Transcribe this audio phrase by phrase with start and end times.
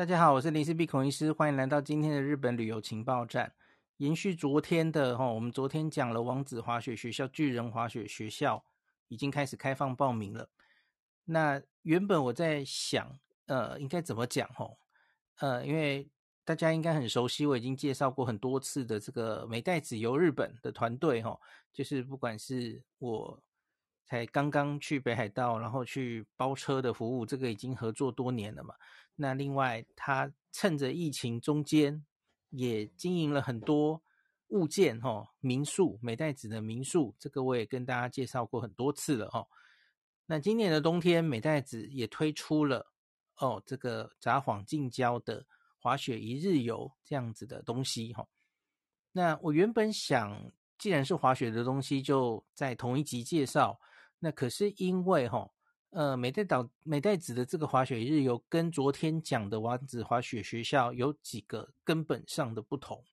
[0.00, 3.52] 大家好，我是林氏璧孔医师，欢迎来到今天的日本旅游情报站。
[3.98, 8.64] 延续昨天的哈，我们昨天讲了王子滑雪学校巨人滑雪学校
[9.08, 10.48] 已经开始开放报名了。
[11.26, 14.70] 那原本我在想，呃，应该怎么讲哈？
[15.40, 16.08] 呃，因为
[16.46, 21.38] 大家应该很熟悉，我已经介绍过很多次的这个美代子游日本的团队哈，
[21.74, 23.38] 就是不管是我
[24.06, 28.74] 才刚刚去北海道，然后去包车的服务，这个已经合作多年了嘛。
[29.22, 32.06] 那另外，他趁着疫情中间，
[32.48, 34.02] 也经营了很多
[34.48, 39.46] 物件哈，民宿美代子的民宿，这个我也跟大家介绍过很多次了哈。
[40.24, 42.90] 那今年的冬天，美代子也推出了
[43.36, 45.44] 哦，这个札幌近郊的
[45.78, 48.26] 滑雪一日游这样子的东西哈。
[49.12, 53.78] 那我原本想，既然是滑雪的东西，就在同一集介绍。
[54.20, 55.50] 那可是因为哈。
[55.90, 63.04] 呃，美代岛美代子的这个滑雪日游跟昨天讲的王子滑雪学校有几个根本上的不同，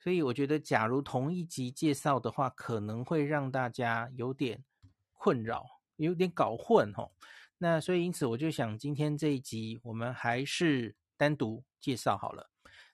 [0.00, 4.64] 所以我觉得，假如同一集介绍的话，可能会让大家有点
[5.12, 7.12] 困扰，有点搞混吼。
[7.58, 12.50] 那所以因此，我就想今天这一集我们还是单独介绍好了。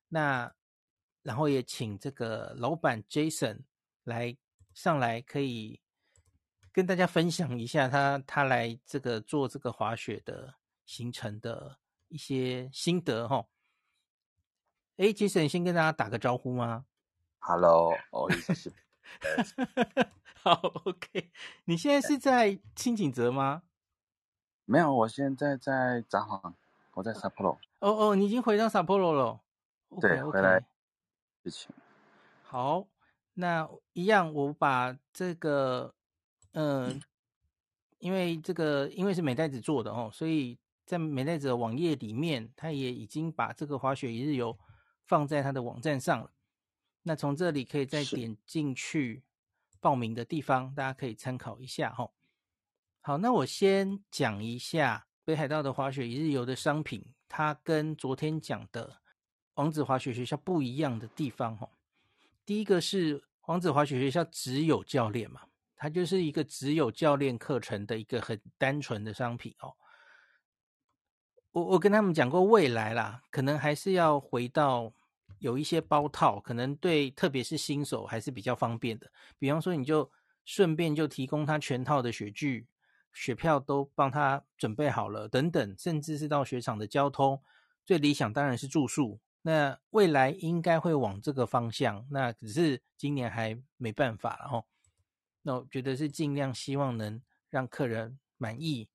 [0.08, 0.52] 那
[1.22, 3.60] 然后也请这个老板 Jason
[4.04, 4.36] 来
[4.74, 5.80] 上来可以。
[6.78, 10.54] 跟大家分享一下他他来这个做这个滑雪的
[10.86, 11.76] 行程的
[12.06, 13.44] 一些心得哈。
[14.96, 16.86] 哎，Jason 先跟大家打个招呼吗
[17.40, 18.72] ？Hello，哦，意思是，
[20.40, 20.52] 好
[20.84, 21.32] ，OK。
[21.64, 23.64] 你现在是在轻井泽吗？
[24.64, 26.54] 没有，我现在在札幌，
[26.92, 27.58] 我在 Sapporo。
[27.80, 29.40] 哦哦，你已经回到 Sapporo 了。
[30.00, 30.30] 对，okay.
[30.30, 30.64] 回来。
[31.42, 31.74] 事情。
[32.44, 32.86] 好，
[33.34, 35.92] 那一样，我把这个。
[36.60, 37.00] 嗯，
[38.00, 44.58] 因为这个因为是美代子做的哦，所以在美代子的网页里面，他也已经把这个滑雪一日游
[45.04, 46.32] 放在他的网站上了。
[47.04, 49.22] 那从这里可以再点进去
[49.78, 52.10] 报名的地方，大家可以参考一下哈。
[53.02, 59.00] 好，那我先讲一下北海道的滑雪一日游的商品，它跟昨天讲的
[59.54, 61.70] 王子滑雪学校不一样的地方哈。
[62.44, 65.42] 第一个是王子滑雪学校只有教练嘛。
[65.78, 69.72] 它就是一个只有教练课程的一个很单纯的商品哦。
[71.52, 74.92] 我我跟他们讲过，未来啦，可能还是要回到
[75.38, 79.10] 有一些包套，可能对特别是新手还是比较方便的。
[79.38, 80.10] 比方说，你就
[80.44, 82.68] 顺便就提供他全套的雪具、
[83.12, 87.42] 雪票都帮他准备好了，等等，甚至是到雪场的交通，
[87.86, 89.18] 最理想当然是住宿。
[89.42, 94.64] 那未来应该会往这个方向，那只是今年还没办法了哦。
[95.42, 98.88] 那我觉得是尽量希望能让客人满意。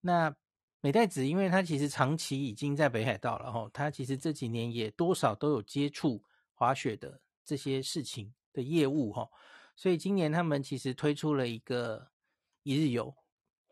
[0.00, 0.34] 那
[0.80, 6.22] 美代子，因为他其实长期已经在北海道了哈，他其实这几年也多少都有接触
[6.54, 9.28] 滑雪的这些事情的业务哈，
[9.76, 12.10] 所以今年他们其实推出了一个
[12.62, 13.14] 一日游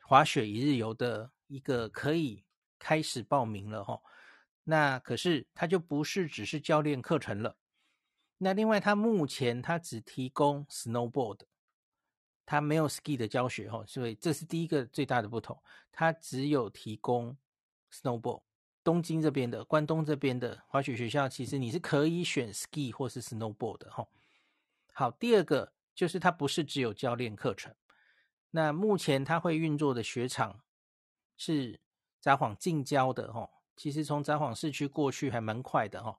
[0.03, 2.45] 滑雪一日游的一个可以
[2.79, 4.01] 开始报名了哈。
[4.65, 7.57] 那可是他就不是只是教练课程了。
[8.37, 11.41] 那另外他目前他只提供 snowboard。
[12.51, 15.63] 它没有 ski 的教学哈，所以这是第一个最大的不同。
[15.93, 17.37] 它只有提供
[17.93, 18.41] snowboard。
[18.83, 24.09] 东京这边的、关东这边的滑雪学校，其实你是可以选 ski 或是 snowboard 的哈。
[24.95, 27.75] 好，第二个就是它不是只有教练课程。
[28.53, 30.63] 那目前它会运作的雪场
[31.37, 31.79] 是
[32.19, 36.19] 札幌近郊的哈，其实从札幌市区过去还蛮快的哈，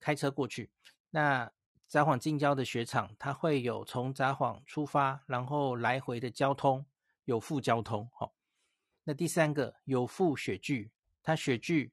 [0.00, 0.68] 开车过去。
[1.10, 1.52] 那
[1.90, 6.86] 札幌近郊的雪场，它会有从札幌出发，然后来回的交通
[7.24, 8.08] 有附交通。
[8.14, 8.32] 好，
[9.02, 11.92] 那第三个有附雪具，它雪具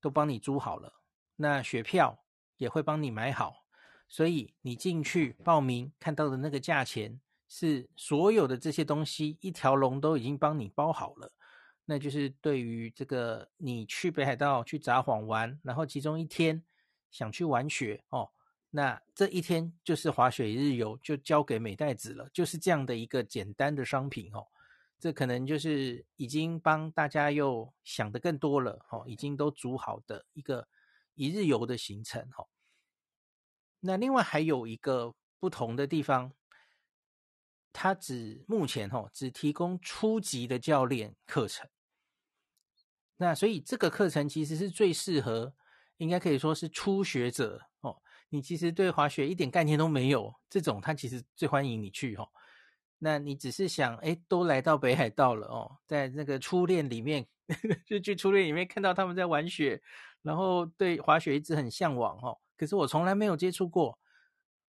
[0.00, 0.94] 都帮你租好了，
[1.36, 2.24] 那雪票
[2.56, 3.64] 也会帮你买好，
[4.08, 11.32] 所以你进去报名看到的那个价钱，是所有的这些东西一条龙都已经帮你包好了。
[11.84, 16.64] 那就是对于这个你去北海道去札幌玩，然后其中一天
[17.12, 18.32] 想去玩雪哦。
[18.74, 24.46] 那这一天就是滑雪一日游，就交给美代子了，就是这样的一个简单的商品哦。
[24.98, 30.66] 这可能就是已经帮大家又想的更多了哦，已经都组好的一个
[31.14, 32.48] 一日游的行程哦。
[33.80, 36.32] 那另外还有一个不同的地方，
[37.74, 41.68] 它只目前哦只提供初级的教练课程。
[43.18, 45.52] 那所以这个课程其实是最适合，
[45.98, 47.66] 应该可以说是初学者。
[48.32, 52.26] 你其实对滑雪一点概念都没有，这种他其实最欢迎你去哦。
[52.96, 57.26] 那你只是想，哎，都来到北海道了哦，在那个初恋里面，
[57.84, 59.82] 就去初恋里面看到他们在玩雪，
[60.22, 62.38] 然后对滑雪一直很向往哦。
[62.56, 63.98] 可是我从来没有接触过，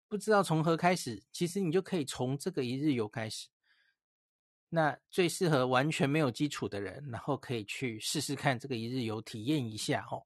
[0.09, 1.23] 不知道从何开始。
[1.31, 3.47] 其实你就可以从这个一日游开始。
[4.67, 10.21] 那最适合完全没有基础的人，然后可以去试试看这个一日游，体验一下哦。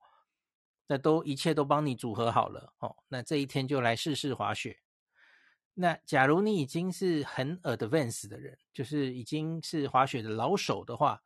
[0.88, 2.96] 那都一切都帮你组合好了哦。
[3.10, 4.80] 那这一天就来试试滑雪。
[5.76, 11.24] 那假如你已经是很 advanced 的人，就是已经是滑雪的老手的话，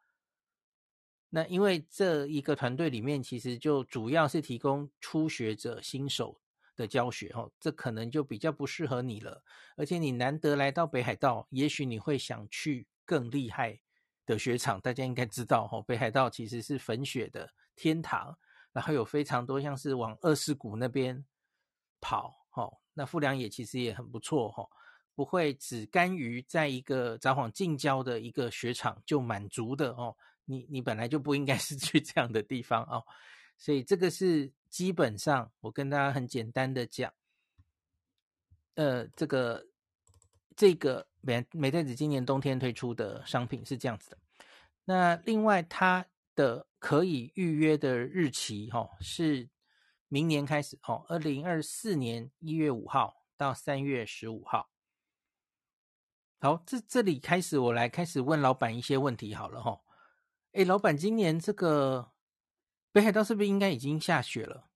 [1.29, 6.41] 那因为这一个团队里面其实就主要是提供初学者、新手
[6.75, 9.43] 的教学哦，这可能就比较不适合你了。
[9.77, 12.87] 而且你难得来到北海道，也许你会想去。
[13.03, 13.77] 更厉害
[14.25, 18.37] 的雪场，大家应该知道哦，北海道其实是粉雪的天堂，
[18.73, 21.23] 然后有非常多像是往二世谷那边
[21.99, 24.69] 跑，哦，那富良野其实也很不错，哦，
[25.15, 30.15] 不会只甘于在一个札幌近郊的一个雪场就满足的哦，
[30.45, 33.03] 你你本来就不应该是去这样的地方哦，
[33.57, 37.13] 所以这个是基本上我跟大家很简单的讲，
[38.75, 39.65] 呃，这个。
[40.53, 44.17] 这个美美太子今年冬天推出的商品是这样子的。
[44.83, 46.05] 那另外，它
[46.35, 49.49] 的可以预约的日期，哈，是
[50.07, 54.69] 明年开始，哦，二零二四年一月五号到三月十五号。
[56.39, 59.81] 好，这这里开始，我来开始问老板一些问题好了，哈。
[60.53, 62.11] 哎，老板，今年这个
[62.91, 64.67] 北海道是不是应该已经下雪了？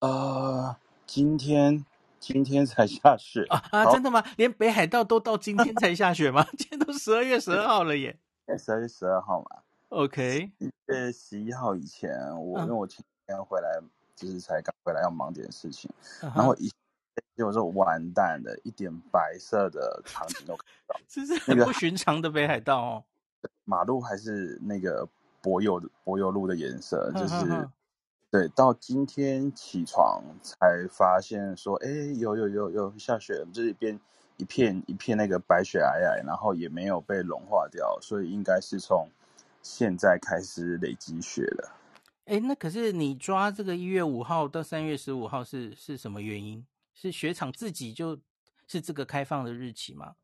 [0.00, 0.76] 呃，
[1.06, 1.84] 今天。
[2.20, 3.92] 今天才下雪啊啊！
[3.92, 4.20] 真的吗？
[4.36, 6.44] 连北海道都到今天才下雪吗？
[6.58, 8.18] 今天都十二月十二号了耶！
[8.58, 9.62] 十二月十二号嘛。
[9.88, 10.50] OK。
[10.58, 13.80] 一月十一号以前，我、嗯、因为我前天回来，
[14.14, 15.90] 就是才刚回来，要忙点事情，
[16.22, 16.70] 嗯、然后一
[17.36, 23.04] 就说完蛋了，一点白色的场景都看不到，这是很不寻常的北海道哦。
[23.64, 25.08] 马路还是那个
[25.40, 27.68] 柏油柏油路的颜色，就是。
[28.30, 31.88] 对，到今天起床才发现说，哎，
[32.18, 33.98] 有有有有下雪，这边
[34.36, 39.08] 一片一片那个白雪皑皑，然后也没有被融化掉，所以应该是从
[39.62, 41.74] 现在开始累积雪了。
[42.26, 46.66] 哎，那可是你抓这个一月五号到三月十五号是是什么原因？
[46.94, 48.18] 是雪场自己就
[48.66, 50.16] 是这个开放的日期吗？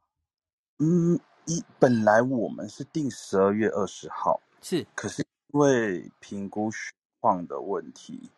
[0.79, 6.93] 嗯，一本来我们是定十二月二十号，是，可是因为评估雪。
[7.25, 8.29] 况的问题，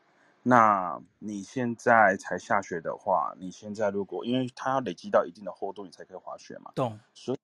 [0.45, 6.71] 那你现在才下雪的话，你现在如果因为它要累积到一定的厚度，你才可以滑雪嘛。
[6.77, 6.97] 懂。
[7.13, 7.39] 所以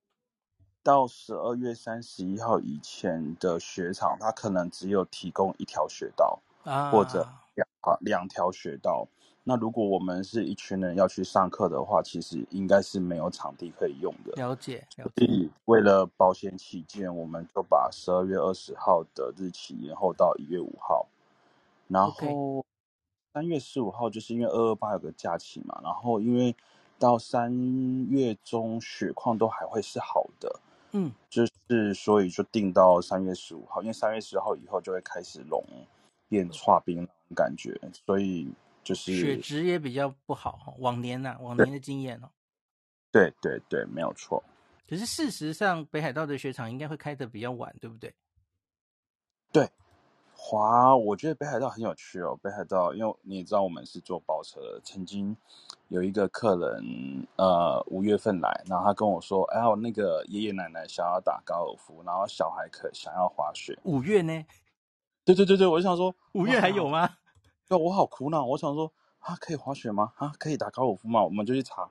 [0.83, 9.07] 到十二月三十一号以前的雪场，它可能只有提供一条雪道，啊、或者两啊两条雪道。
[9.45, 14.33] 那如果我们是一群人要去上课的话，其实应该是没有场地可以用的。
[14.37, 15.27] 了解，了解。
[15.27, 21.07] 所以为了保险起见，我们就把十二月二十号的日期延后到一月五号。
[21.89, 22.65] 然后
[23.33, 26.55] 三月十五号就是因为二二八有个假期嘛，然后因为
[26.99, 27.53] 到三
[28.07, 30.61] 月中雪况都还会是好的，
[30.93, 35.63] 嗯，就是所以就定到三月十五号，因为三月十号以后就会开始融
[36.29, 38.53] 变化冰那种感觉，所以
[38.85, 40.75] 就是雪质也比较不好。
[40.79, 42.31] 往年呐、啊，往年的经验哦，
[43.11, 44.43] 对对对，没有错。
[44.89, 48.15] 可是事实上，北海道的雪场应该会开的比较晚，对不对？
[49.51, 49.71] 对。
[50.45, 52.37] 滑，我觉得北海道很有趣哦。
[52.43, 55.35] 北海道，因为你也知道我们是坐包车的，曾经
[55.87, 63.79] 有一个客人，呃，五月份来，然后他跟我说，哎，我那个爷爷奶奶想要打高尔夫，然后小孩可想要滑雪。
[63.85, 64.45] 五月呢？
[65.25, 67.09] 对对对对，我就想说，五月还有吗？
[67.69, 68.45] 对，我好苦恼。
[68.45, 70.13] 我想说，啊，可以滑雪吗？
[70.17, 71.23] 啊，可以打高尔夫吗？
[71.23, 71.89] 我们就去查，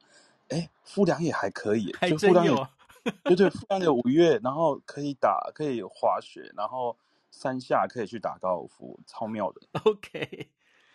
[0.50, 2.68] 哎，富良野还可以，还真有。
[3.24, 6.98] 对对， 富良野五月，然后可以打，可以滑雪，然后。
[7.32, 9.62] 山下可以去打高尔夫，超妙的。
[9.86, 10.50] OK，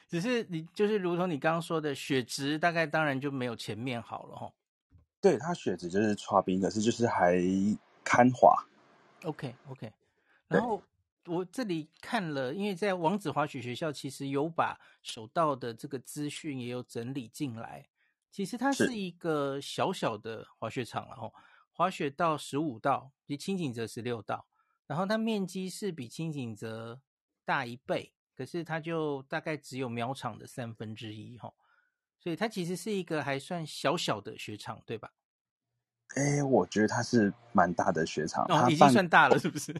[0.09, 4.53] 只是你就是如同你刚刚说的，雪质大概当然就没有前面好了哈。
[5.21, 7.43] 对，它雪质就是刷冰，可是就是还
[8.05, 8.55] 堪滑。
[9.25, 9.93] OK OK，
[10.47, 10.81] 然后
[11.25, 17.89] 我这里看了，因为在王子滑雪学校其实有把手道的这个资讯也有整理进来。
[18.31, 21.33] 其实它是一个小小的滑雪场，然后
[21.73, 24.47] 滑雪道十五道，及轻井泽十六道。
[24.87, 27.01] 然后它面积是比轻井泽
[27.45, 31.53] 大一倍，可是它就大概只有苗场的三分之一哈，
[32.19, 35.13] 所以它其实是一个还算小小的雪场，对吧？
[36.15, 39.75] 哎，我觉得它是蛮大的雪场，哦，已经算大了，是不是？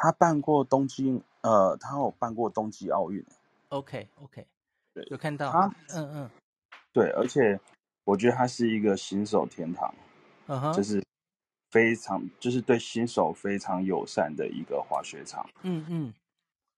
[0.00, 3.24] 他办过东京，呃，他有办过冬季奥运。
[3.70, 4.46] OK OK，
[4.94, 6.30] 对，有看到，他嗯嗯，
[6.92, 7.58] 对，而且
[8.04, 9.92] 我觉得它是一个新手天堂，
[10.46, 11.04] 嗯哼，就是
[11.70, 15.48] 非常就是对新手非常友善的一个滑雪场。
[15.62, 16.14] 嗯嗯，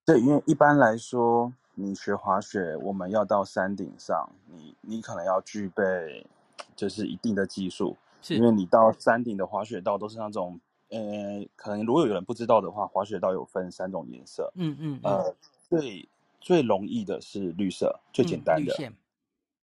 [0.04, 6.26] 对，因为一般来说，你学滑雪，我们要到山顶上，你你可能要具备
[6.74, 14.52] 就是一定的技术，是因为你到山顶的滑雪道都是那种，呃，可能如果有人不知道的话，滑雪道有分三种颜色。
[14.56, 15.36] 嗯嗯，嗯，呃，
[15.68, 16.08] 最
[16.40, 18.74] 最容易的是绿色，最简单的。
[18.74, 18.92] 线。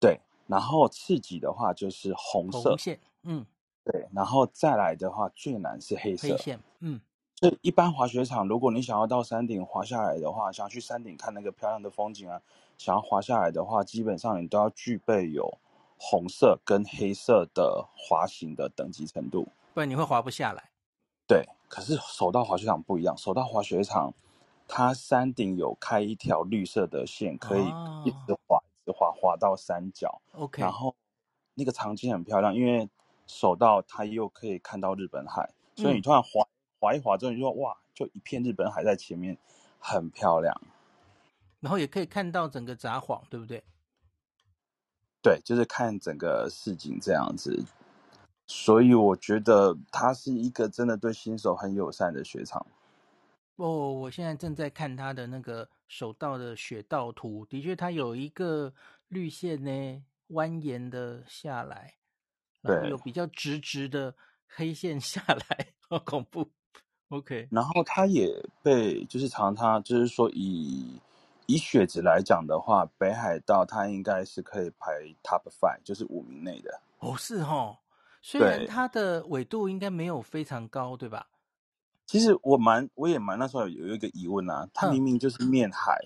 [0.00, 2.70] 对，然后刺激的话就是红色。
[2.70, 2.98] 红线。
[3.24, 3.44] 嗯。
[3.90, 6.28] 对，然后再来的话，最难是黑色。
[6.28, 7.00] 黑线，嗯，
[7.36, 12.40] 所以一般滑雪场，如果你想要到山顶滑下来的话，想要去山顶看那个漂亮的风景啊，
[12.78, 15.58] 想要滑下来的话，基本上你都要具备有
[15.98, 20.70] 红色跟黑色的滑行的等级程度，不然你会滑不下来。
[21.26, 24.14] 对，可是手道滑雪场不一样，手道滑雪场
[24.68, 27.66] 它山顶有开一条绿色的线，可以
[28.04, 30.20] 一直滑，哦、一直滑，滑到山脚。
[30.32, 30.94] OK，然后
[31.54, 32.88] 那个场景很漂亮，因为。
[33.30, 36.46] 手道，它又可以看到日本海，所以你突然滑
[36.80, 39.38] 滑一滑之后，你就说哇，就一片日本海在前面，
[39.78, 40.60] 很漂亮。
[41.60, 43.62] 然后也可以看到整个札幌，对不对？
[45.22, 47.64] 对，就是看整个市景这样子。
[48.46, 52.66] 所以我觉得它是一个真的对新手很友善的雪场。
[53.56, 58.72] 哦，我现在正在看它的那个手道的雪道图，的确它有一个
[59.08, 61.94] 绿线呢，蜿蜒的下来。
[62.62, 64.14] 然后有比较直直的
[64.46, 66.50] 黑线下来，好恐怖。
[67.08, 68.28] OK，然后他也
[68.62, 71.00] 被就是常常就是说以
[71.46, 76.80] 以雪质来讲的话，北海道它应该是可以排 Top Five，就是五名内的。
[77.00, 77.78] 哦，是哦。
[78.22, 81.26] 虽然它的纬度应该没有非常高，对吧？
[82.06, 85.98] 其实我蛮我也蛮那时候有一个疑问啊，它明明就是面海，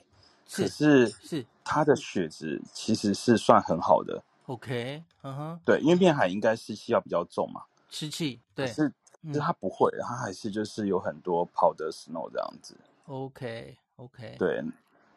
[0.51, 4.23] 可是是它的雪质其实是算很好的。
[4.47, 12.77] OK，嗯哼，对，因为面海应该湿气要比较重嘛，湿气，对，是，其实它不会，嗯，它还是就是有很多跑的 snow 这样子。
[13.07, 14.37] OK，OK，okay, okay.
[14.39, 14.63] 对，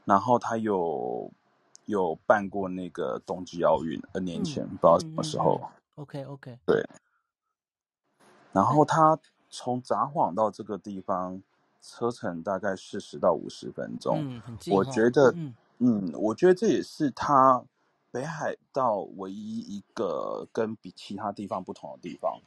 [0.05, 1.29] 然后他有
[1.87, 5.59] 有办过那个冬季奥运，N 年前，嗯，不知道什么时候。
[5.95, 6.57] OK，OK，okay, okay.
[6.65, 6.85] 对，
[8.53, 9.19] 然后他
[9.49, 11.43] 从札幌到这个地方，
[11.81, 17.61] 车程大概四十到五十分钟，嗯，很近，我觉得，嗯，嗯，我觉得这也是他。
[18.11, 22.39] 北海道唯一一个跟比其他地方不同的地方，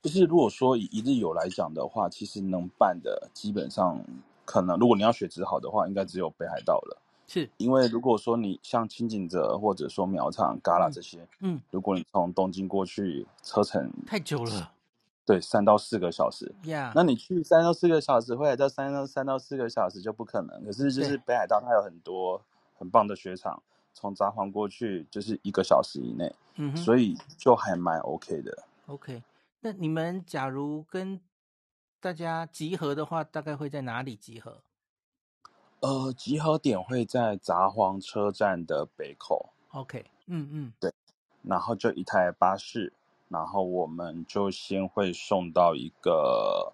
[0.00, 4.02] 就是如果说以一日游来讲的话，其实能办的基本上
[4.44, 7.02] 可能，如果你要雪质好的话，应该只有北海道了。
[7.26, 14.72] 是，因为如果说你像轻井泽或者说苗场、嘎拉这些，嗯，如果你从东京过去，车程太久了，
[15.26, 16.54] 对，三到四个小时。
[16.64, 16.90] Yeah.
[16.94, 20.64] 那你去三到四个小时，回来到三到三到四个小时就不可能。
[20.64, 22.40] 可是就是北海道它有很多
[22.78, 23.62] 很棒的雪场。
[23.92, 28.64] 从札幌过去就是一个小时以内，嗯，所以就还蛮 OK 的。
[28.86, 29.22] OK，
[29.60, 31.20] 那你们假如跟
[32.00, 34.62] 大家集合的话，大概会在哪里集合？
[35.80, 39.50] 呃，集合点会在札幌车站的北口。
[39.72, 40.92] OK，嗯嗯，对，
[41.42, 42.92] 然后就一台巴士，
[43.28, 46.72] 然后我们就先会送到一个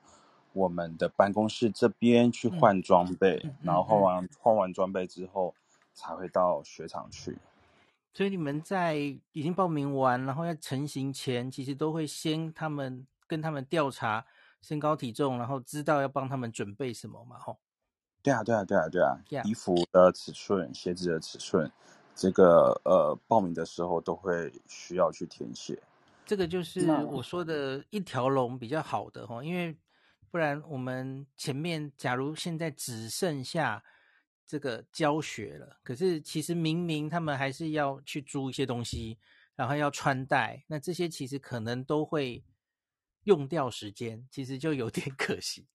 [0.53, 5.55] 我们的办公室这边去换装备，嗯，然后换完换完装备之后。
[5.95, 7.39] 才会到雪场去，
[8.13, 14.27] 所以你们在已经报名完，然后要成型前，其实都会先他们跟他们调查
[14.61, 17.39] 身高体重，然后知道要帮他们准备什么嘛？
[17.39, 17.59] 吼，
[18.23, 19.49] 对啊，对啊，对啊，对啊，yeah.
[19.49, 21.71] 衣服的尺寸、鞋子的尺寸，
[22.15, 25.81] 这个呃，报名的时候都会需要去填写。
[26.27, 29.77] 这个就是我说的一条龙比较好的吼，因为
[30.31, 33.85] 不然我们前面假如现在只剩下。
[34.47, 39.19] 这个教学了，可是其实明明他们还是要去租一些东西，
[39.57, 42.45] 然后要穿戴，那这些其实可能都会
[43.25, 45.67] 用掉时间，其实就有点 可惜。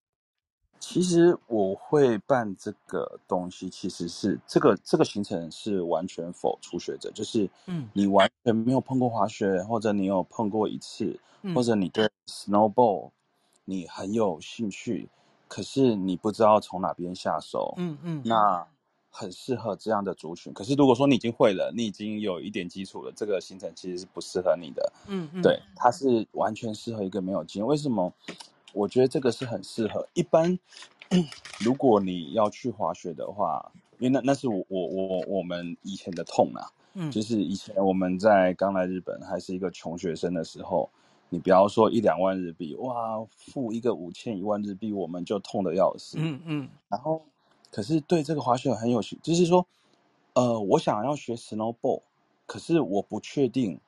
[0.80, 13.12] 其实我会办这个东西，其实是这个这个行程是完全 for 初学者，就是嗯，你完全没有碰过滑雪，或者你有碰过一次，嗯、或者你对 snowboard
[13.66, 15.10] 你很有兴趣。
[15.50, 18.66] 可是你不知道从哪边下手，嗯嗯，那
[19.10, 20.54] 很适合这样的族群。
[20.54, 27.68] 可是如果说你已经会了，你已经有一点基础了，这个行程其实是不适合你的，嗯嗯，对，它是完全适合一个没有经验。
[27.68, 28.14] 为什么？
[28.74, 30.58] 我觉得这个是很适合一般。
[31.60, 40.88] 如果你要去滑雪的话，因为那那是我我我我们以前的痛啊，嗯，就是以前我们在刚来日本还是一个穷学生的时候。
[41.30, 46.18] 你不要说一两万日币，哇，付一个五千一万日币，我们就痛得要死。
[46.20, 46.70] 嗯嗯。
[46.90, 47.22] 然后，
[47.72, 49.66] 可是对这个滑雪很有趣，就是说，
[50.34, 52.02] 呃，我想要学 snowboard，
[52.48, 53.80] 可是我不确定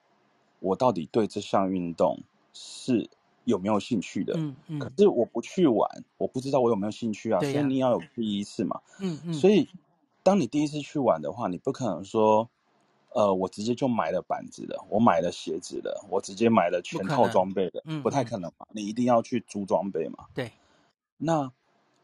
[0.60, 2.19] 我到底对这项运动
[2.53, 3.10] 是
[3.45, 4.33] 有没有兴趣的。
[4.38, 4.79] 嗯嗯。
[4.79, 7.39] 可是我不去玩，我不知道我有没有兴趣啊。
[7.39, 7.53] 对。
[7.53, 8.79] 所以你要有第一次嘛。
[9.00, 9.33] 嗯嗯。
[9.33, 9.67] 所以，
[10.21, 12.48] 当你第一次去玩的话，你不可能说，
[13.13, 18.65] 呃，我直接就买了板子的，我买了鞋子的，我直接买了全套装备的，不太可能嘛。
[18.72, 20.25] 你一定要去租装备嘛。
[20.34, 20.51] 对。
[21.18, 21.51] 那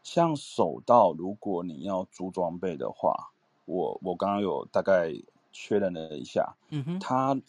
[0.02, 3.30] 像手道，如果你要租装备的话，
[3.64, 5.12] 我我刚刚有大概
[5.50, 7.40] 确认了一下，嗯哼，他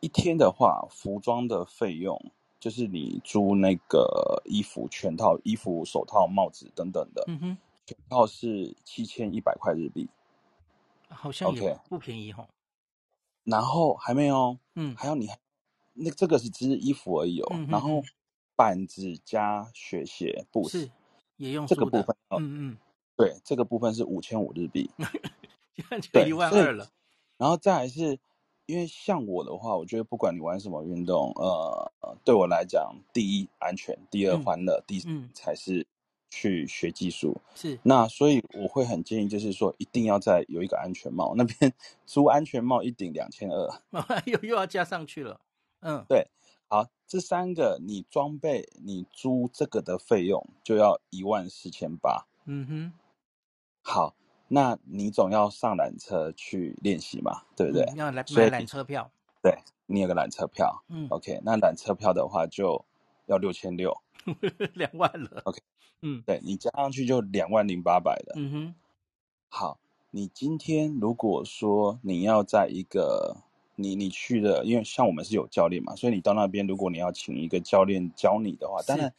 [0.00, 2.18] 一天的话，服装的费用
[2.58, 10.08] 就是你租那个衣服全套，衣服、手套、帽子等等的，嗯哼，全套是七千一百块日币，
[11.08, 12.42] 好像也不便宜哈。
[12.42, 12.61] Okay.
[13.44, 15.28] 然后还没有，嗯，还有你
[15.94, 18.02] 那这个是只是衣服而已哦，嗯哼哼，然后
[18.56, 20.90] 板子加雪鞋布是。
[21.38, 22.78] 也用这个部分，嗯嗯，
[23.16, 24.88] 对，这个部分是五千五日币，
[26.12, 26.88] 对，一万二了。
[27.36, 28.16] 然后再来是，
[28.66, 35.84] 因为像我的话，我觉得不管你玩什么运动，呃，对我来讲，第一安全，第二欢乐，嗯、第三才是
[36.32, 37.38] 去学技术。
[37.54, 41.70] 是，那所以我会很建议，就是说一定要在有一个安全帽，那边
[42.06, 43.82] 租安全帽一顶两千二，
[44.24, 45.38] 又又要加上去了。
[45.80, 46.26] 嗯，对。
[46.68, 52.26] 好，这三个你装备、你租这个的费用就要一万四千八。
[52.46, 52.92] 嗯哼。
[53.82, 54.14] 好，
[54.48, 57.84] 那你总要上缆车去练习嘛，对不对？
[57.92, 59.10] 嗯、要来买缆车票。
[59.42, 60.82] 对，你有个缆车票。
[60.88, 61.06] 嗯。
[61.10, 62.82] OK，那缆车票的话就
[63.26, 63.94] 要六千六，
[64.72, 65.42] 两万了。
[65.44, 65.60] OK，
[66.02, 68.34] 嗯，对你加上去就两万零八百的。
[68.36, 68.74] 嗯哼。
[69.48, 69.78] 好，
[70.10, 73.38] 你今天如果说你要在一个。
[73.74, 79.12] 你你去的，因为像我们是有教练嘛，所以你到那边，如果你要请一个教练教你的话，当然，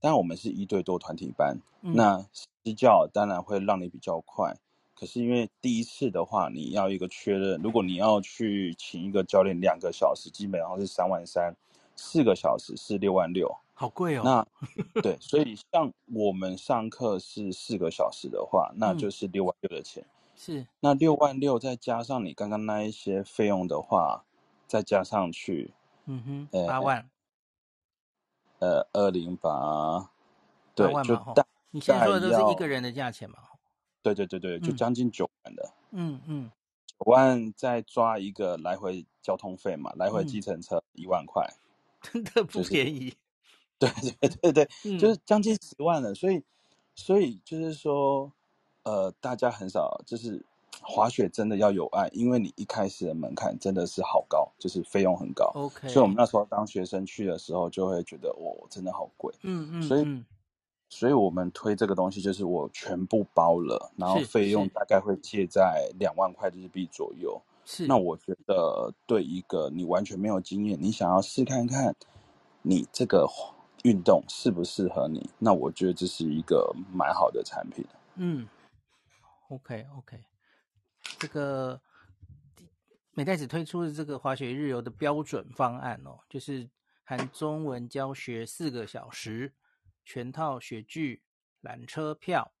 [0.00, 4.54] 当然我们是一对多团体班，嗯、那私教当然会让你比较快。
[4.94, 11.56] 可是因为第一次的话，你要一个确认，如果你要去请一个教练两个小时，基本上是三万三，
[12.00, 14.22] 四个小时是六万六，好贵哦。
[14.24, 14.46] 那
[15.02, 20.02] 对，所以像我们上课是四个小时的话，那就是六万六的钱。
[20.02, 24.24] 嗯是，那六万六再加上你刚刚那一些费用的话，
[24.66, 25.74] 再加上去，
[26.06, 27.10] 嗯哼，八万，
[28.60, 30.10] 呃，二零八，
[30.74, 33.36] 对，就大，你现在说的都是一个人的价钱嘛？
[34.02, 36.50] 对对对对，就将近九万的，嗯嗯，
[36.86, 41.46] 九万再抓一个来回交通费嘛，来回计程车一万块，
[42.12, 43.14] 真的不便宜，
[43.78, 43.88] 对
[44.20, 46.42] 对对对，就是将近十万了，所以
[46.94, 48.32] 所以就是说。
[48.82, 50.42] 呃，大家很少，就是
[50.80, 55.52] 滑雪真的要有爱，因为你一开始的门槛真的是好高，就是费用很高。
[55.54, 59.34] OK，所以我们那时候当学生去的时候，就会觉得哦，真的好贵。
[59.42, 60.24] 嗯嗯，所以，
[60.88, 67.40] 所以我们推这个东西，就是我全部包了，然后费用大概会借在两万块日币左右。
[67.64, 71.94] 是，那我觉得对一个你完全没有经验，你想要试看看，
[72.62, 73.26] 你这个
[73.84, 77.84] 运动适不适合你，那我觉得这是一个蛮好的产品。
[78.16, 78.48] 嗯。
[79.48, 80.16] OK OK，
[81.18, 81.80] 这个
[83.10, 86.70] 美代子推出的这个滑雪日游的标准方案哦，就是
[87.02, 89.52] 含中文教学四个小时，
[90.04, 91.24] 全套雪具、
[91.64, 92.52] 缆车票，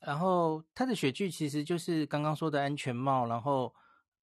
[0.00, 3.74] 然后它的雪具其实就是刚刚说的安全帽，然后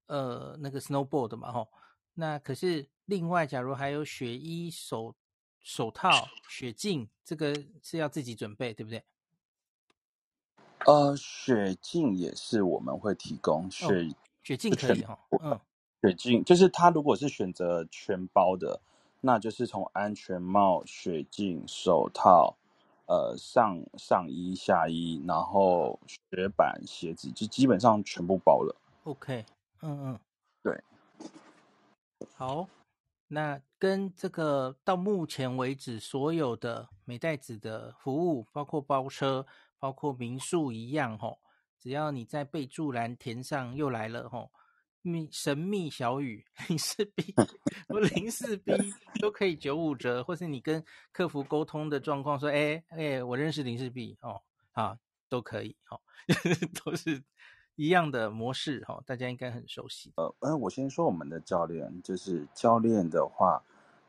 [0.10, 1.70] 呃那个 snowboard 嘛吼，
[2.16, 5.16] 那可是另外假如还有雪衣、手
[5.62, 6.10] 手套、
[6.50, 9.04] 雪镜，这个是要自己准备，对不对？
[10.86, 15.60] 呃，雪镜也是我们会提供雪、哦、雪镜可以哈，嗯，
[16.02, 18.82] 雪镜就是他如果是选择全包的，
[19.22, 22.58] 那就是从安全帽、雪镜、手套，
[23.08, 28.76] 呃，上上衣、下衣，然后雪板、鞋子，就基本上全部包了。
[29.04, 29.46] OK，
[29.82, 30.20] 嗯嗯，
[30.62, 30.84] 对，
[32.36, 32.68] 好，
[33.28, 39.46] 那跟这个到目前为止所有的美代子的服务，包括包车。
[39.82, 41.40] 包括民宿一样吼，
[41.80, 44.52] 只要你在备注栏填上又来了吼，
[45.02, 47.34] 秘神秘小雨零四 B
[47.88, 48.74] 或零四 B
[49.22, 54.42] 都可以九五折，或是你跟客服沟通的状况说，哎哎，我认识零四 B 哦，
[54.74, 54.98] 好
[55.30, 56.02] 都可以哦，
[56.84, 57.24] 都是
[57.80, 60.12] 一样的模式哈，大家应该很熟悉。
[60.18, 63.64] 呃，呃，我先说我们的教练，就是教练的话，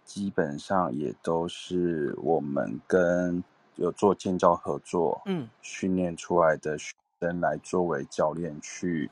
[0.04, 3.42] 基本上也都是我们跟。
[3.76, 9.10] 有做建教合作，嗯，训练出来的学生来作为教练去，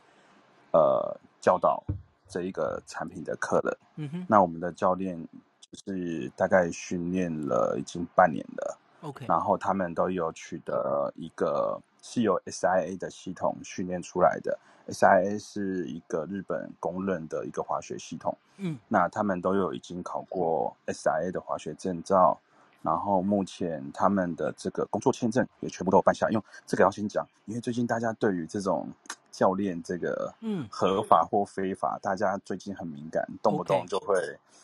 [0.73, 1.83] 呃，教导
[2.29, 3.79] 这一个产品的客人。
[3.97, 5.27] 嗯哼，那我们的教练
[5.63, 14.59] 就是大概训练了已经半年了，OK，然后他们都有取得一个是由 SIA 的系统训练出来的
[14.89, 22.39] ，SIA 是一个日本公认的一个滑雪系统，嗯，那他们都有已经考过 SIA 的滑雪证照。
[22.81, 26.27] 然后目前他们的这个工作签证也全部都有办下。
[26.27, 26.33] 来。
[26.33, 28.89] 因为这个要先讲，因为最近大家对于这种
[29.33, 30.67] 教练这个嗯。
[30.71, 34.17] 合法或非法，嗯、大家最近很敏感，动不动就会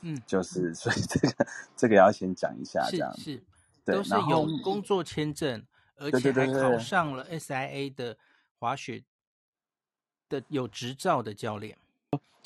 [0.02, 0.16] 嗯。
[0.28, 3.42] 就是 所以这个这个要先讲一下，这样是，是
[3.84, 5.60] 对，都是有工作签证，
[5.96, 8.16] 而且还考上了 SIA 的
[8.58, 9.02] 滑雪
[10.28, 11.76] 的有执照的教练。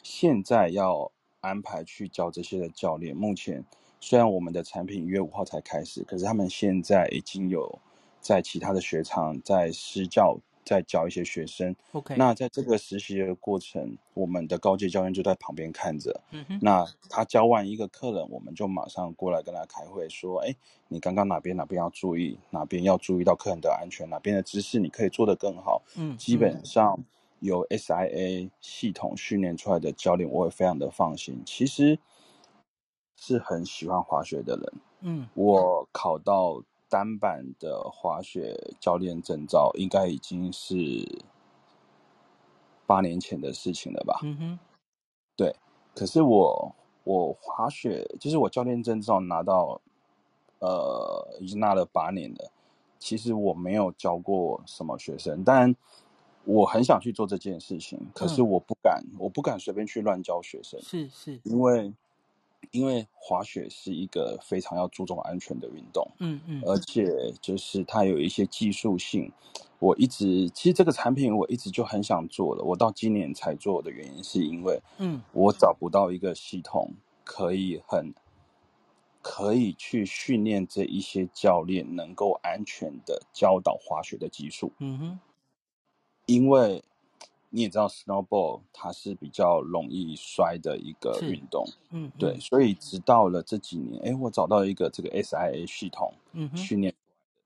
[0.03, 3.65] 现在要安排去教这些的教练，目前。
[4.01, 7.81] 虽然我们的产品一月五号才开始，可是他们现在已经有
[8.21, 11.75] 在其他的雪场在施教，在教一些学生。
[11.93, 16.21] OK，那在这个实习的过程，我们的高级教练就在旁边看着。
[16.33, 20.55] 嗯哼，那他教完一个客人，我们就马上过来跟他开会，说：“哎，
[20.89, 27.03] 你刚刚哪边哪边要注意，哪边要注意到客人的安全，哪边的姿势你可以做得更好。”嗯，基本上
[27.41, 31.43] 有 SIA 系统训练出来的教练，我也非常的放心。
[31.47, 31.99] 其实。
[33.21, 40.77] 是很喜欢滑雪的人，嗯，我考到单板的滑雪教练证照，应该已经是
[42.87, 44.21] 八年前的事情了吧？
[44.23, 44.59] 嗯哼，
[45.37, 45.55] 对。
[45.95, 46.75] 可是我
[47.05, 49.81] 我滑雪，就是我教练证照拿到，
[50.61, 52.51] 呃，已经拿了八年了。
[52.99, 55.75] 其实我没有教过什么学生，但
[56.45, 61.93] 我很想去做这件事情，可是我不敢，嗯、我不敢随便去乱教学生，是是，因为。
[62.71, 69.33] 因为滑雪是一个非常要注重安全的运动，嗯嗯，而且就是它有一些技术性。
[69.79, 76.91] 我一直其实这个产品我一直就很想做的，我到今年才做的原因是因为，嗯，我找不到一个系统
[77.25, 78.13] 可以很
[79.23, 85.21] 可以去训练这一些教练能够安全的教导滑雪的技术，嗯哼，
[86.27, 86.83] 因为。
[87.51, 96.95] 你也知道，snowboard 它是比较容易摔的一个运动，嗯，对，嗯、所以直到了这几年，哎，我找到一个这个 SIA 系统，嗯，训练，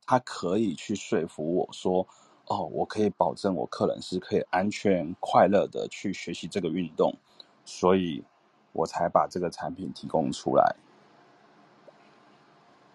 [0.04, 2.04] 它可以去说服我说，
[2.46, 7.14] 哦，我可以保证我客人是可以安全快乐的去学习这个运动，
[7.64, 8.24] 所以
[8.72, 10.74] 我才把这个产品提供出来。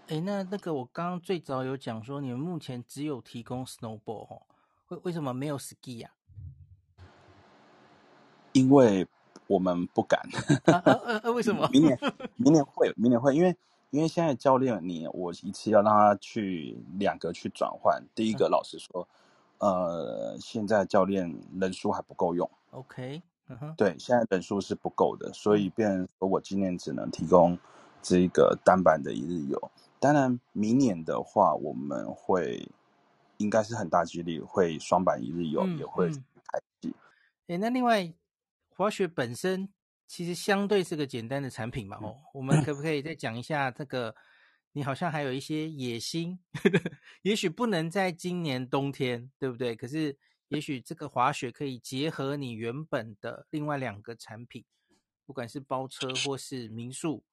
[0.10, 4.42] 哎，那那个我刚刚最早有讲说，你们目前只有提供 snowboard 哦，
[4.90, 6.17] 为为什么没有 ski 呀、啊？
[8.58, 9.08] 因为
[9.46, 10.20] 我们不敢，
[10.66, 11.70] 啊啊啊、为什么？
[11.72, 11.98] 明年，
[12.36, 13.56] 明年会，明年会，因为
[13.92, 18.04] 因为现在教练你，我一次要让他去两个去转换。
[18.16, 19.08] 第一个，老实说，
[19.60, 22.50] 嗯、呃，现在教练人数还不够用。
[22.72, 23.22] OK，
[23.78, 27.58] 对，现在人数是不够的，所以变我今年只能提供
[28.02, 29.72] 这个单板的一日游。
[30.00, 32.68] 当然，明年的话，我们会
[33.38, 36.90] 应该是很大几率会双板一日游也会开启。
[37.48, 38.12] 哎、嗯嗯，那另外。
[38.78, 39.68] 滑雪本身
[40.06, 44.16] 其实相对是个简单的产品嘛，哦，我们可不可以再讲一下这个？
[44.74, 46.38] 你好像还有一些野心，
[47.24, 49.76] 也许不能在今年冬天，对不对？
[49.76, 50.16] 可是
[50.50, 54.64] 也许这个滑雪可以结合你原本的另外两个产品，
[55.26, 57.24] 不管是包车或是民宿，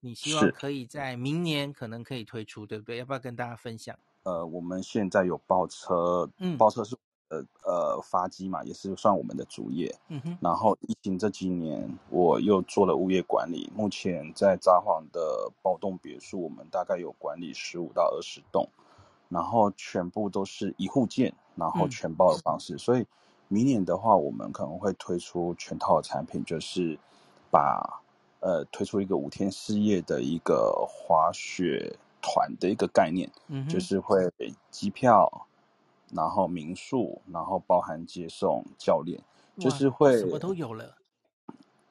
[0.00, 2.96] 你希望可以在明年可能可以推出，对不对？
[2.96, 3.96] 要不要跟大家分享？
[4.24, 6.98] 呃，我们现在有包车，嗯，包车是。
[7.30, 9.94] 呃呃，发机嘛，也是算我们的主业。
[10.08, 10.36] 嗯哼。
[10.40, 13.70] 然后疫情这几年，我又做了物业管理。
[13.72, 18.68] 目前在札幌的包栋别墅，我们大概有管理十五到二十栋，
[19.28, 22.74] 然后全部都是一户建，然后全包的方式。
[22.74, 23.06] 嗯、所以
[23.46, 26.98] 明年的话，我们可能会推出全套的产品，就是
[27.48, 28.02] 把
[28.40, 33.30] 呃推出一个五天四夜的一个滑雪团的一个概念。
[33.46, 33.68] 嗯。
[33.68, 34.28] 就是会
[34.72, 35.46] 机票。
[36.12, 39.20] 然后民宿，然后包含接送教练，
[39.58, 40.96] 就是会什么都有了。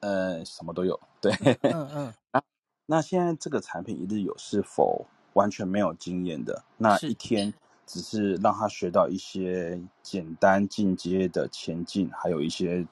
[0.00, 2.14] 呃，什么都有，对，嗯 嗯。
[2.32, 2.42] 那
[2.86, 5.04] 那现在这个产品一日游是否
[5.34, 6.64] 完全没有经验的？
[6.78, 7.52] 那一天
[7.86, 12.86] 只是让他学到一些简单进阶的前进，还有一些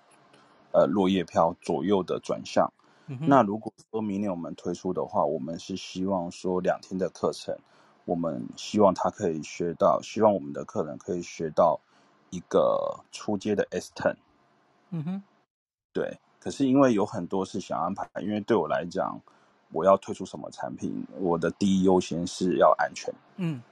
[0.72, 2.70] 呃落叶飘左右的转向。
[3.06, 3.18] 嗯。
[3.22, 7.56] 那如果说明年我们推出的话，我们是希望说两天的课程。
[8.08, 11.78] 我们希望他可以学到，希望我们的客人可以学到
[12.30, 14.16] 一个初阶的 S ten。
[14.88, 15.22] 嗯哼，
[15.92, 16.18] 对。
[16.40, 19.20] 可是因为有很多事想安排，因为对我来讲，
[19.72, 23.12] 我要推出什么产品，我的第一优先是要安全。
[23.36, 23.62] 嗯，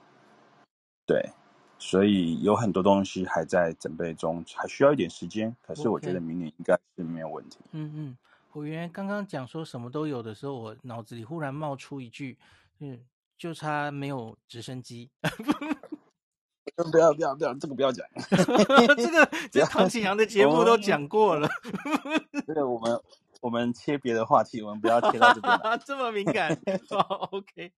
[1.07, 1.31] 对。
[1.79, 5.55] 所以有很多东西还在准备中，还需要一点时间。
[5.63, 7.57] 可是我觉得明年应该是没有问题。
[7.71, 8.17] 嗯嗯，
[8.51, 12.37] 我原来刚刚讲说什么都有的时候，我脑子里忽然冒出一句，
[12.77, 12.99] 嗯。
[13.37, 15.11] 就差没有直升机，
[16.91, 18.05] 不要不要不要，这个不要讲。
[18.97, 21.47] 这个 这唐景阳的节目都讲过了。
[22.45, 23.03] 这个我们我
[23.41, 25.77] 我们切别的话题，我们不要切到这边来。
[25.77, 26.59] 这么敏感。
[26.89, 27.71] 好，OK。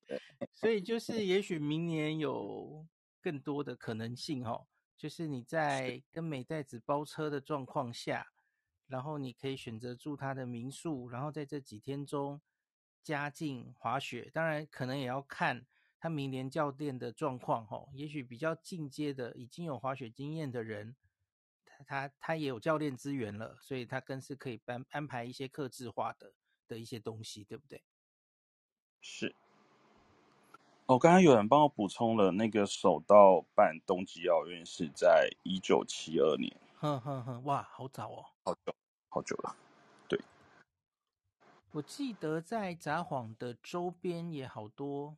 [0.53, 2.85] 所以就是，也许明年有
[3.21, 4.65] 更多的可能性哦。
[4.97, 8.27] 就是你在跟美代子包车的状况下，
[8.87, 12.41] 然后你可以选择住他的民宿，然后在这几天中
[13.03, 14.29] 加进滑雪。
[14.33, 15.65] 当然，可能也要看
[15.99, 17.89] 他明年教练的状况哦。
[17.93, 20.95] 也许比较进阶的，已经有滑雪经验的人。
[21.87, 26.33] 他他也有教练资源了，所以他更是可以安安排一些克制化的
[26.67, 27.81] 的一些东西，对不对？
[28.99, 29.33] 是。
[30.87, 36.53] 哦，刚刚有人帮我补充了，那个首道办冬季奥运是在一九七二年。
[36.75, 38.75] 哼哼哼，哇，好早哦，好久，
[39.07, 39.55] 好久了。
[41.69, 45.15] 对，我记得在札幌的周边也好多，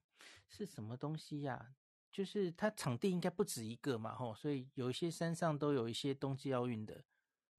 [0.47, 1.65] 是什么东西呀、啊？
[2.11, 7.01] 就是它场地应该不止一个嘛，吼，所以有一些山上都有一些冬季奥运的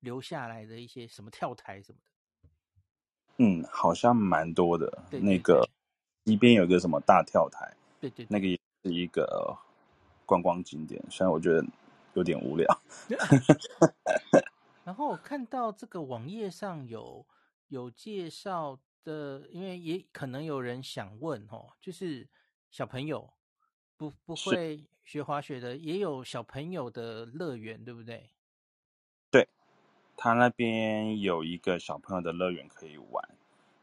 [0.01, 2.11] 留下来的一些什么跳台什么的。
[3.39, 4.87] 嗯，好像蛮多的。
[5.11, 5.67] 对对对，那个
[6.25, 9.57] 一边有一个什么大跳台，对，对对，那个也是一个
[10.27, 11.65] 观光景点，虽然我觉得
[12.13, 12.67] 有点无聊。
[14.85, 17.25] 然后我看到这个网页上有
[17.73, 22.29] 有介绍的，因为也可能有人想问，哦，就是
[22.71, 23.33] 小朋友。
[23.95, 28.31] 不不会学滑雪的也有小朋友的乐园，对不对？
[29.31, 29.47] 对，
[30.17, 33.29] 他那边有一个小朋友的乐园可以玩，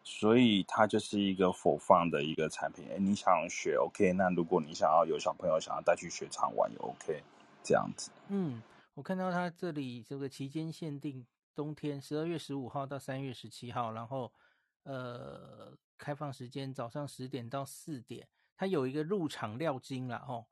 [0.03, 2.85] 所以它就是一个 for fun 的一个产品。
[2.91, 4.11] 哎，你想学 OK？
[4.11, 7.23] 那如果你想要有小朋友想要带去雪场玩也 OK，
[7.63, 8.11] 这样子。
[8.27, 8.61] 嗯，
[8.95, 11.25] 我看到他这里这个期间限定，
[11.59, 14.31] 冬天十二月十五号到三月十七号，然后
[14.83, 18.29] 呃，开放时间早上十点到四点。
[18.55, 20.45] 它有一个入场料金啦，吼，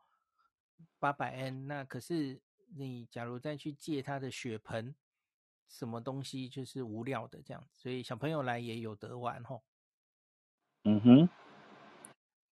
[0.99, 1.65] 八百 N。
[1.65, 2.41] 那可是
[2.75, 4.93] 你假如再去借他的血盆，
[5.69, 9.63] 什么东西就是无料的这样子，所以小朋友来也有得玩，吼。
[10.83, 11.29] 嗯哼，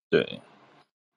[0.10, 0.40] 对。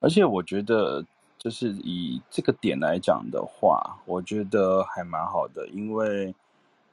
[0.00, 1.06] 而且我觉得，
[1.38, 6.34] 就是以这个点来讲的话，我觉得还蛮好的，因为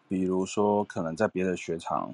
[0.07, 2.13] 比如说可能在别的雪场，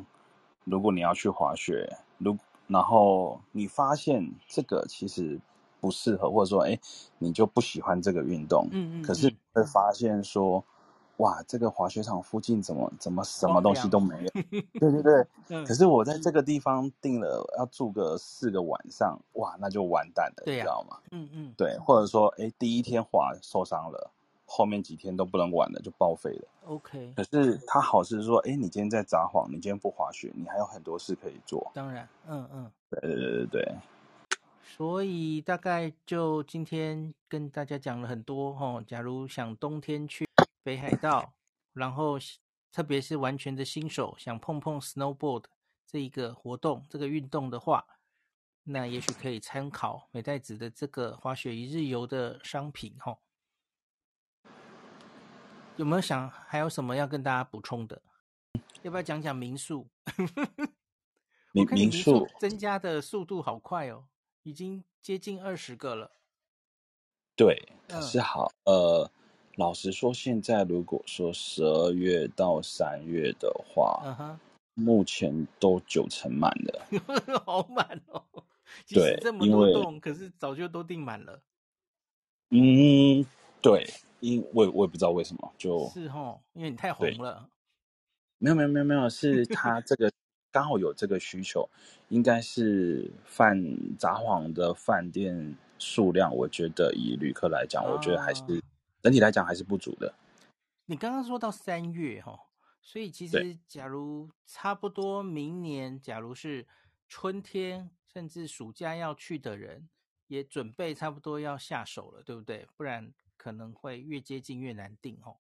[0.64, 5.40] 如果你要去滑雪，如然后你发现这个其实
[5.82, 6.80] 不适合，或者说，哎，
[7.18, 8.66] 你就不喜欢这个运动。
[8.72, 9.04] 嗯嗯。
[9.04, 10.64] 可是会发现说，
[11.18, 14.30] 哇，这个滑雪场附近怎么怎么什么东西都没有？
[14.80, 15.26] 对对对。
[15.50, 15.66] 嗯。
[15.66, 20.98] 可是我在这个地方定了要住个四个晚上，哇，那就完蛋了，你知道吗？
[21.12, 21.54] 嗯嗯。
[21.58, 24.12] 对，或者说，哎，第一天滑受伤了。
[24.54, 26.48] 后面几天都不能玩了，就报废了。
[26.66, 27.14] OK。
[27.16, 31.72] 可是它好是说，哎，你今天在札幌，你今天不滑雪，你还有很多事可以做。
[31.74, 32.72] 当然，嗯嗯。
[32.90, 33.76] 对对对对对。
[34.62, 38.84] 所以大概就今天跟大家讲了很多哦。
[38.86, 40.28] 假如想冬天去
[40.64, 41.32] 北海道，
[41.72, 42.18] 然后
[42.74, 45.46] 特别是完全的新手想碰碰 snowboard
[45.88, 47.86] 这一个活动、这个运动的话，
[48.66, 53.18] 那也许可以参考美代子的这个滑雪一日游的商品哦。
[55.78, 58.02] 有没有想还有什么要跟大家补充的？
[58.84, 59.88] 要不要讲讲民宿？
[61.54, 64.06] 民民宿增加的速度好快哦，
[64.44, 66.12] 已经接近二十个了。
[67.36, 69.12] 对，可是好，嗯、呃，
[69.56, 74.40] 老实说，现在如果说十二月到三月的话，
[74.74, 76.88] 目前都九成满了，
[77.46, 78.24] 好满哦。
[78.88, 81.42] 对，这么多栋，可是早就都订满了。
[82.50, 83.26] 嗯，
[83.62, 83.90] 对。
[84.22, 87.50] 因我我也不知道为什么，就是哦，因为你太红了。
[88.38, 90.12] 没有没有没有没有，是 他这个
[90.52, 91.70] 刚好有这个需求，
[92.10, 93.62] 应该是饭
[94.00, 98.44] 札幌的饭店数量，我觉得以旅客来讲，我觉得还是
[99.02, 100.14] 整体来讲还是不足的。
[100.86, 102.40] 你刚刚说到三月哦，
[102.82, 106.68] 所以其实假如差不多明年，假如是
[107.08, 109.88] 春天甚至暑假要去的人，
[110.28, 112.68] 也准备差不多要下手了，对不对？
[112.76, 113.14] 不然。
[113.42, 115.36] 可能会越接近越难定哦。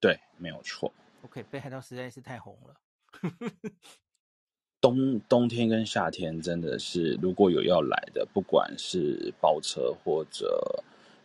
[0.00, 0.92] 对，没有错。
[1.22, 2.74] OK，北海道实在是太红了。
[4.80, 10.82] 冬冬天跟夏天真的是，如果有要来的，不管是包车或者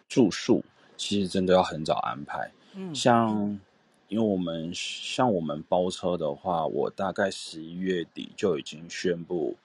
[0.07, 0.63] 住宿，
[0.95, 2.51] 其实真的要很早安排。
[2.75, 3.59] 嗯，像
[4.07, 9.57] 因为我们像我们包车的话，我大概十一月底就已经宣布，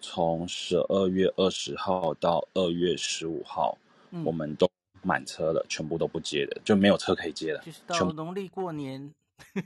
[0.00, 3.76] 从十二月二十号到二月十五号，
[4.12, 4.70] 嗯，我们都。
[5.04, 7.62] 满车了，全部都不接的，就没有车可以接了。
[7.64, 9.12] 就是到农历过年，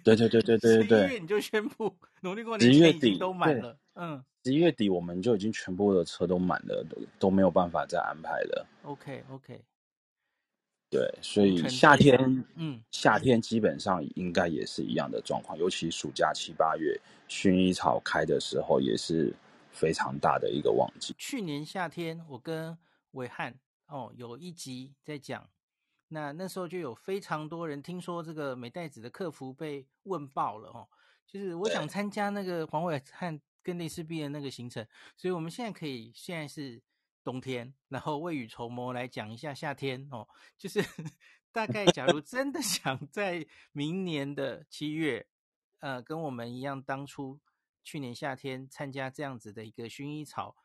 [0.04, 3.76] 对对对对对对对， 十一月你就宣布农历过年，十月底都满了。
[3.94, 8.66] 嗯，十一月底我们就已经全部的车都满了，都都没有办法再安排了。
[8.82, 9.60] OK OK，
[10.90, 16.98] 对，所以夏天，嗯，夏天基本上应该也是一样的状况，尤其暑假七八月，
[17.28, 19.34] 薰衣草开的时候也是
[19.72, 21.14] 非常大的一个旺季。
[21.18, 22.78] 去年夏天，我跟
[23.12, 23.52] 暐瀚
[23.88, 25.50] 哦有一集在讲，
[26.08, 30.88] 那那时候就有非常多人听说这个美代子的客服被问爆了哦，
[31.26, 36.80] 就是我想参加那个黄伟汉跟林氏璧的那个行程，所以我们现在可以现在是。
[37.24, 40.80] 冬天，然后未雨绸缪来讲一下夏天哦，就是
[41.52, 45.26] 大概假如真的想在明年的七月，
[45.80, 47.38] 呃，跟我们一样，当初
[47.84, 50.56] 去年夏天参加这样子的一个薰衣草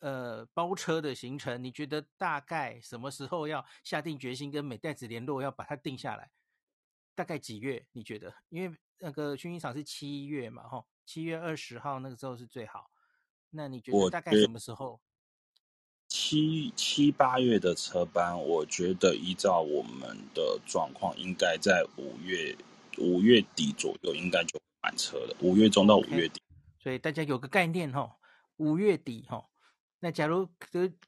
[0.00, 6.30] 呃包车的行程，你觉得大概什么时候要下定决心跟美代子联络，要把它定下来？
[7.14, 7.86] 大概几月？
[7.92, 8.34] 你觉得？
[8.48, 12.90] 因为那个薰衣草是七月嘛，吼，七月二十号那个时候是最好。
[13.50, 15.00] 那你觉得大概什么时候？
[16.08, 22.56] 七七八月的车班，我觉得依照我们的状况，应该在五月
[22.98, 25.36] 五月底左右，应该就满车了。
[25.40, 26.82] 五月中到五月底，okay.
[26.82, 28.16] 所以大家有个概念哈，
[28.56, 29.49] 五月底哈。
[30.00, 30.48] 那假如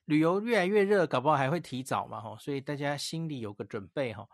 [0.04, 2.36] 旅游越来越热，搞不好还会提早嘛吼。
[2.38, 4.28] 所以大家心里有个准备哈。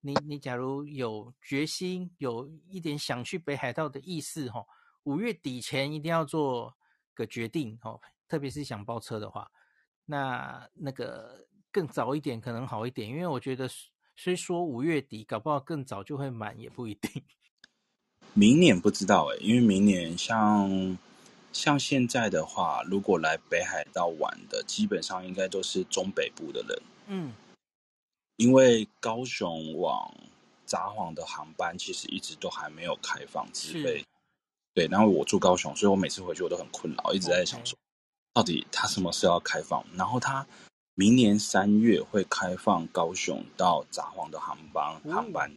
[0.00, 4.66] 你你假如有决心，有一点想去北海道的意思吼，
[5.02, 6.72] 五月底前一定要做
[7.12, 9.50] 个决定吼，特别是想包车的话。
[10.04, 13.68] 那那个更早一点可能好一点，因为我觉得
[14.14, 17.22] 虽说五月底搞不好更早就会满，也不一定。
[18.34, 20.68] 明年不知道哎，因为明年像
[21.54, 26.82] 像现在的话，如果来北海道玩的，基本上应该都是中北部的人。
[27.06, 27.32] 嗯，
[28.36, 30.12] 因为高雄往
[30.66, 34.04] 札幌的航班其实一直都还没有开放，直飞。
[34.74, 37.78] 对，然后我住高雄，所以我每次回去我都很困扰，一直在想说。
[38.32, 39.84] 到底他什么时候要开放？
[39.94, 40.44] 然后他
[40.94, 45.56] 明年三月会开放高雄到札幌的航班，航班，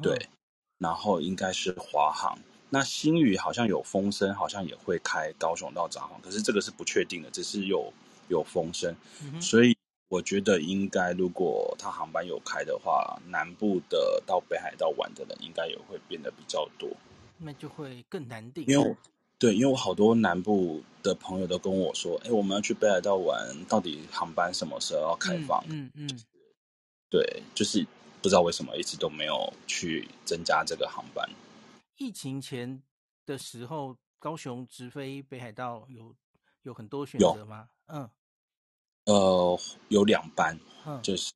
[0.00, 0.30] 对，
[0.78, 2.38] 然后应该是华航。
[2.70, 7.92] 那新宇好像有风声，好像也会开高雄到札幌，可是这个是不确定的，只是有
[8.28, 8.94] 有风声。
[9.40, 9.76] 所以
[10.08, 16.90] 我觉得应该，如果他航班有开的话，南部的到北海道玩的人应该也会变得比较多，
[17.38, 18.64] 那就会更难定。
[18.66, 18.96] 因为
[19.38, 25.62] 对，因为我好多南部的朋友都跟我说，哎，我们要去北海道玩，到底航班什么时候要开放？
[25.68, 26.20] 嗯嗯，嗯，
[27.10, 27.86] 对，就是
[28.22, 31.28] 不知道为什么一直都没有去增加这个航班。
[31.96, 32.82] 疫情前
[33.24, 36.14] 的时候，高雄直飞北海道有
[36.62, 37.68] 有很多选择吗？
[37.86, 38.08] 嗯，
[39.04, 41.32] 呃，有两班，嗯，就是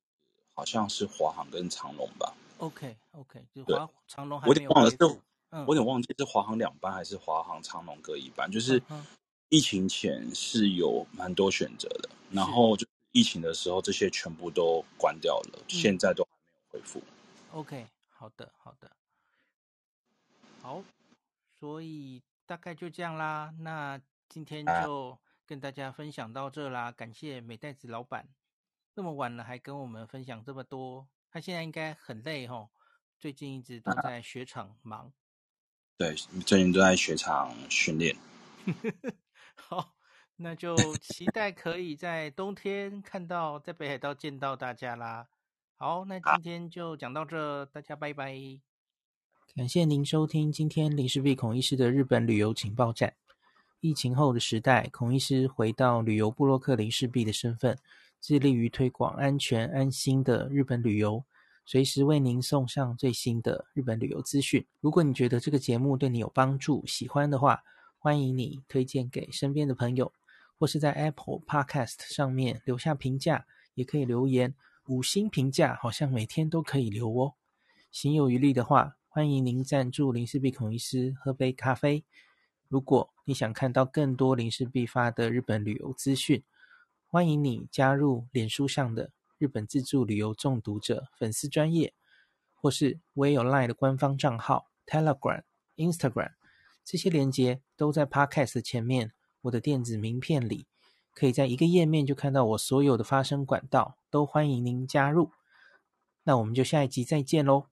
[0.53, 2.33] 好像是华航跟长龙吧。
[2.59, 4.69] OK OK，就华长龙还没有。
[4.71, 5.21] 我有点忘了。
[5.53, 8.81] 嗯、我有点忘记是华航两班还是华航长龙各一班，就是
[9.49, 17.03] 疫情前是有蛮多选择的，然后就疫情的时候这些全部都关掉了，现在都还没有恢复。
[17.51, 18.89] OK，好的，好的，
[20.61, 20.83] 好，
[21.59, 23.51] 所以大概就这样啦。
[23.59, 28.29] 那今天就跟大家分享到这啦，感谢美袋子老板
[28.93, 32.69] 这么晚了还跟我们分享这么多，他现在应该很累哦，
[33.17, 35.11] 最近一直都在雪场忙。
[35.97, 36.13] 对，
[36.45, 38.15] 最近都在雪场训练。
[39.55, 39.95] 好，
[40.35, 45.27] 那就期待可以在冬天看到，在北海道见到大家啦。
[45.77, 48.61] 好，那今天就讲到这，大家拜拜。
[49.53, 53.13] 感谢您收听今天林氏璧孔医师的日本旅游情报站。
[53.81, 57.77] 疫情后的时代，孔医师回到旅游部落客林氏璧的身份，
[58.21, 61.21] 致力于推广安全安心的日本旅游。
[61.65, 64.65] 随时为您送上最新的日本旅游资讯。
[64.79, 67.61] 如果你觉得这个节目对你有帮助、喜欢的话，
[67.97, 70.13] 欢迎你推荐给身边的朋友，
[70.57, 74.55] 或是在 Apple Podcast 上面留下评价，也可以留言
[74.87, 77.33] 五星评价，好像每天都可以留哦。
[77.91, 82.05] 行有余力的话，欢迎您赞助林氏璧孔医师喝杯咖啡。
[82.69, 86.41] 如果你想看到更多林氏璧发的日本旅游资讯，
[87.09, 89.11] 欢迎你加入脸书上的。
[89.37, 91.93] 日本自助旅游中毒者粉丝专业，
[92.55, 95.43] 或是我也有 LINE 的官方账号 Telegram、
[95.75, 96.31] Instagram，
[96.85, 99.11] 这些连接都在 Podcast 前面。
[99.41, 100.67] 我的电子名片里，
[101.13, 105.31] 可以在一个页面就看到我所有的发声管道，都欢迎您加入。
[106.23, 107.70] 那我们就下一集再见喽。